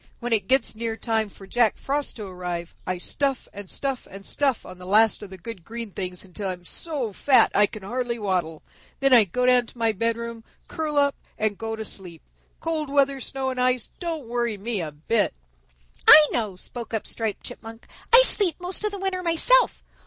"When 0.19 0.33
it 0.33 0.47
gets 0.47 0.73
near 0.73 0.97
time 0.97 1.29
for 1.29 1.45
Jack 1.45 1.77
Frost 1.77 2.15
to 2.15 2.25
arrive, 2.25 2.73
I 2.87 2.97
stuff 2.97 3.47
and 3.53 3.69
stuff 3.69 4.07
and 4.09 4.25
stuff 4.25 4.65
on 4.65 4.79
the 4.79 4.87
last 4.87 5.21
of 5.21 5.29
the 5.29 5.37
good 5.37 5.63
green 5.63 5.91
things 5.91 6.25
until 6.25 6.49
I'm 6.49 6.65
so 6.65 7.13
fat 7.13 7.51
I 7.53 7.67
can 7.67 7.83
hardly 7.83 8.17
waddle. 8.17 8.63
Then 8.99 9.13
I 9.13 9.25
go 9.25 9.45
down 9.45 9.67
to 9.67 9.77
my 9.77 9.91
bedroom, 9.91 10.43
curl 10.67 10.97
up 10.97 11.15
and 11.37 11.55
go 11.55 11.75
to 11.75 11.85
sleep. 11.85 12.23
Cold 12.59 12.89
weather, 12.89 13.19
snow 13.19 13.51
and 13.51 13.61
ice 13.61 13.91
don't 13.99 14.27
worry 14.27 14.57
me 14.57 14.81
a 14.81 14.91
bit." 14.91 15.35
"I 16.07 16.27
know," 16.31 16.55
spoke 16.55 16.95
up 16.95 17.05
Striped 17.05 17.43
Chipmunk. 17.45 17.85
"I 18.11 18.23
sleep 18.23 18.55
most 18.59 18.83
of 18.83 18.89
the 18.89 18.97
winter 18.97 19.21
myself. 19.21 19.83